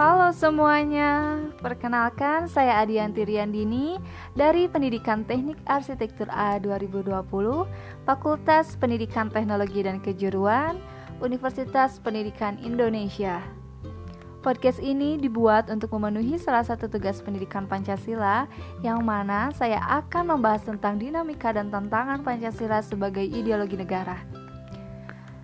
[0.00, 4.00] Halo semuanya, perkenalkan saya Adianti Riandini
[4.32, 7.20] dari Pendidikan Teknik Arsitektur A 2020
[8.08, 10.80] Fakultas Pendidikan Teknologi dan Kejuruan
[11.20, 13.44] Universitas Pendidikan Indonesia
[14.40, 18.48] Podcast ini dibuat untuk memenuhi salah satu tugas pendidikan Pancasila
[18.80, 24.16] yang mana saya akan membahas tentang dinamika dan tantangan Pancasila sebagai ideologi negara.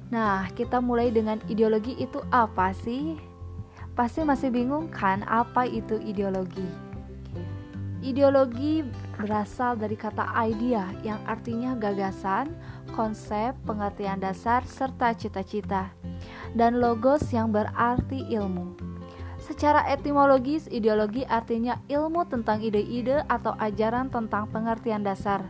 [0.08, 3.35] Nah, kita mulai dengan ideologi itu apa sih?
[3.96, 6.68] Pasti masih bingung kan apa itu ideologi?
[8.04, 8.84] Ideologi
[9.16, 12.52] berasal dari kata idea yang artinya gagasan,
[12.92, 15.90] konsep, pengertian dasar, serta cita-cita,
[16.52, 18.76] dan logos yang berarti ilmu.
[19.40, 25.40] Secara etimologis, ideologi artinya ilmu tentang ide-ide atau ajaran tentang pengertian dasar.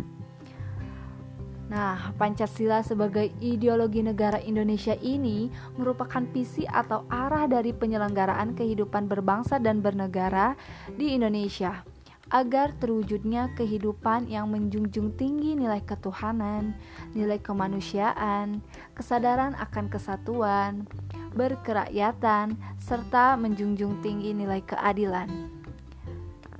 [1.66, 9.58] Nah, Pancasila sebagai ideologi negara Indonesia ini merupakan visi atau arah dari penyelenggaraan kehidupan berbangsa
[9.58, 10.54] dan bernegara
[10.94, 11.82] di Indonesia
[12.30, 16.74] agar terwujudnya kehidupan yang menjunjung tinggi nilai ketuhanan,
[17.14, 18.62] nilai kemanusiaan,
[18.98, 20.90] kesadaran akan kesatuan,
[21.38, 25.55] berkerakyatan, serta menjunjung tinggi nilai keadilan.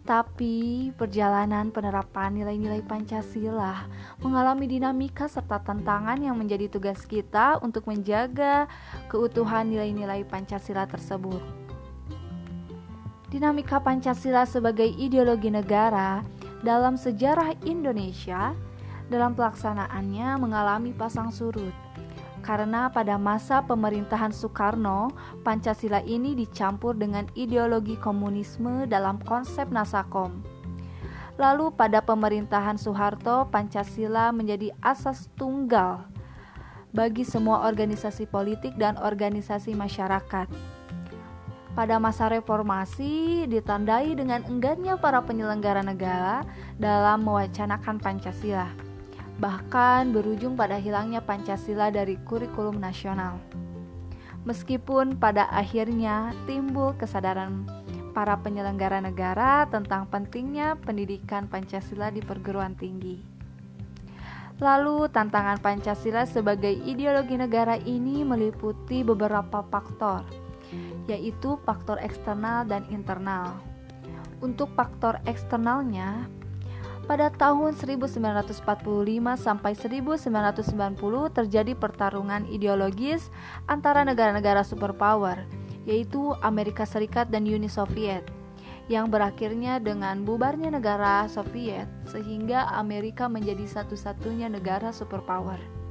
[0.06, 3.90] Tapi perjalanan penerapan nilai-nilai Pancasila
[4.22, 8.70] mengalami dinamika serta tantangan yang menjadi tugas kita untuk menjaga
[9.10, 11.42] keutuhan nilai-nilai Pancasila tersebut.
[13.34, 16.22] Dinamika Pancasila sebagai ideologi negara
[16.62, 18.54] dalam sejarah Indonesia
[19.10, 21.85] dalam pelaksanaannya mengalami pasang surut
[22.46, 25.10] karena pada masa pemerintahan Soekarno,
[25.42, 30.46] Pancasila ini dicampur dengan ideologi komunisme dalam konsep Nasakom.
[31.36, 36.06] Lalu pada pemerintahan Soeharto, Pancasila menjadi asas tunggal
[36.94, 40.46] bagi semua organisasi politik dan organisasi masyarakat.
[41.76, 46.40] Pada masa reformasi ditandai dengan enggannya para penyelenggara negara
[46.80, 48.95] dalam mewacanakan Pancasila
[49.36, 53.36] bahkan berujung pada hilangnya Pancasila dari kurikulum nasional.
[54.46, 57.66] Meskipun pada akhirnya timbul kesadaran
[58.16, 63.20] para penyelenggara negara tentang pentingnya pendidikan Pancasila di perguruan tinggi.
[64.56, 70.24] Lalu, tantangan Pancasila sebagai ideologi negara ini meliputi beberapa faktor,
[71.04, 73.52] yaitu faktor eksternal dan internal.
[74.40, 76.24] Untuk faktor eksternalnya,
[77.06, 78.66] pada tahun 1945
[79.38, 80.26] sampai 1990
[81.30, 83.30] terjadi pertarungan ideologis
[83.70, 85.46] antara negara-negara superpower,
[85.86, 88.26] yaitu Amerika Serikat dan Uni Soviet,
[88.90, 95.85] yang berakhirnya dengan bubarnya negara Soviet sehingga Amerika menjadi satu-satunya negara superpower.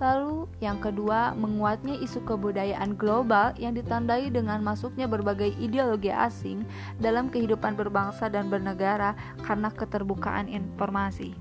[0.00, 6.64] Lalu, yang kedua, menguatnya isu kebudayaan global yang ditandai dengan masuknya berbagai ideologi asing
[6.96, 9.12] dalam kehidupan berbangsa dan bernegara
[9.44, 11.36] karena keterbukaan informasi.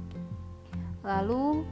[1.08, 1.64] Lalu,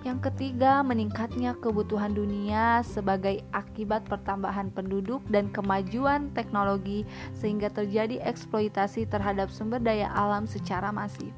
[0.00, 7.04] yang ketiga, meningkatnya kebutuhan dunia sebagai akibat pertambahan penduduk dan kemajuan teknologi,
[7.36, 11.28] sehingga terjadi eksploitasi terhadap sumber daya alam secara masif.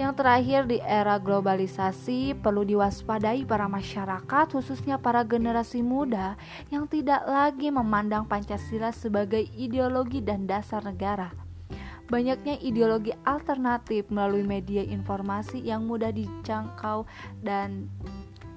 [0.00, 6.40] Yang terakhir di era globalisasi perlu diwaspadai para masyarakat khususnya para generasi muda
[6.72, 11.36] yang tidak lagi memandang Pancasila sebagai ideologi dan dasar negara.
[12.08, 17.04] Banyaknya ideologi alternatif melalui media informasi yang mudah dijangkau
[17.44, 17.88] dan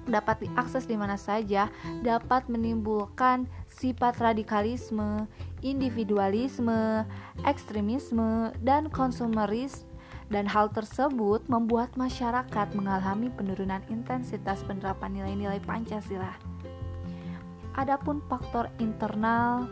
[0.08, 1.68] dapat diakses di mana saja
[2.00, 5.26] dapat menimbulkan sifat radikalisme,
[5.60, 7.04] individualisme,
[7.44, 9.95] ekstremisme, dan konsumerisme
[10.26, 16.34] dan hal tersebut membuat masyarakat mengalami penurunan intensitas penerapan nilai-nilai Pancasila.
[17.76, 19.68] Adapun faktor internal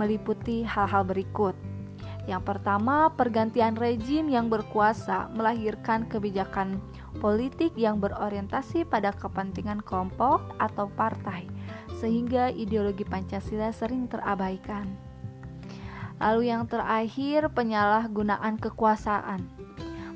[0.00, 1.52] meliputi hal-hal berikut.
[2.24, 6.78] Yang pertama, pergantian rejim yang berkuasa melahirkan kebijakan
[7.18, 11.50] politik yang berorientasi pada kepentingan kelompok atau partai,
[11.98, 15.11] sehingga ideologi Pancasila sering terabaikan.
[16.22, 19.42] Lalu yang terakhir, penyalahgunaan kekuasaan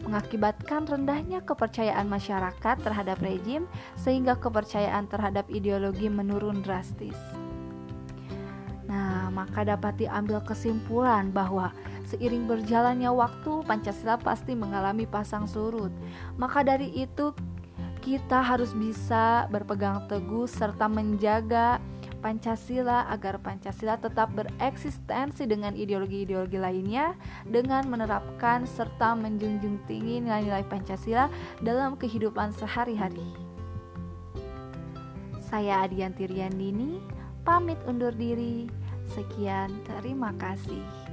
[0.06, 3.66] mengakibatkan rendahnya kepercayaan masyarakat terhadap rejim
[3.98, 7.18] sehingga kepercayaan terhadap ideologi menurun drastis.
[8.86, 11.74] Nah, maka dapat diambil kesimpulan bahwa
[12.06, 15.90] seiring berjalannya waktu Pancasila pasti mengalami pasang surut.
[16.38, 17.34] Maka dari itu
[18.06, 21.82] kita harus bisa berpegang teguh serta menjaga
[22.20, 27.14] Pancasila agar Pancasila tetap bereksistensi dengan ideologi-ideologi lainnya
[27.46, 31.30] dengan menerapkan serta menjunjung tinggi nilai-nilai Pancasila
[31.62, 33.24] dalam kehidupan sehari-hari.
[35.46, 36.98] Saya Adianti Riandini,
[37.46, 38.66] pamit undur diri.
[39.06, 41.05] Sekian, terima kasih.